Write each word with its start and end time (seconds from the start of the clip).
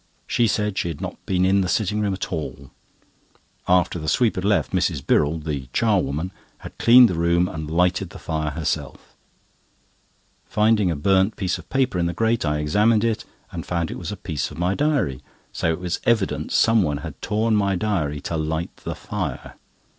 She 0.25 0.47
said 0.47 0.79
she 0.79 0.87
had 0.87 0.99
not 0.99 1.23
been 1.27 1.45
in 1.45 1.61
the 1.61 1.69
sitting 1.69 2.01
room 2.01 2.15
at 2.15 2.33
all; 2.33 2.71
after 3.67 3.99
the 3.99 4.07
sweep 4.09 4.33
had 4.33 4.43
left, 4.43 4.71
Mrs. 4.71 5.05
Birrell 5.05 5.37
(the 5.37 5.67
charwoman) 5.73 6.31
had 6.57 6.75
cleaned 6.79 7.07
the 7.07 7.13
room 7.13 7.47
and 7.47 7.69
lighted 7.69 8.09
the 8.09 8.17
fire 8.17 8.49
herself. 8.49 9.15
Finding 10.45 10.89
a 10.89 10.95
burnt 10.95 11.35
piece 11.35 11.59
of 11.59 11.69
paper 11.69 11.99
in 11.99 12.07
the 12.07 12.13
grate, 12.13 12.47
I 12.47 12.57
examined 12.57 13.03
it, 13.03 13.25
and 13.51 13.63
found 13.63 13.91
it 13.91 13.99
was 13.99 14.11
a 14.11 14.17
piece 14.17 14.49
of 14.49 14.57
my 14.57 14.73
diary. 14.73 15.21
So 15.53 15.69
it 15.71 15.79
was 15.79 15.99
evident 16.03 16.51
some 16.51 16.81
one 16.81 16.97
had 17.05 17.21
torn 17.21 17.55
my 17.55 17.75
diary 17.75 18.21
to 18.21 18.37
light 18.37 18.75
the 18.77 18.95
fire. 18.95 19.53